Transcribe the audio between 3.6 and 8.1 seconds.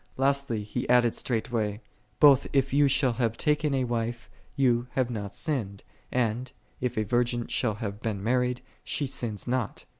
a wife, thou hast not sinned; and, if a virgin shall have